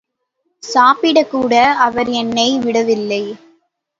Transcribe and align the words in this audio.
சாப்பிடக்கூட 0.63 1.53
அவர் 1.79 2.09
என்னை 2.13 2.59
விடவில்லை. 2.59 3.23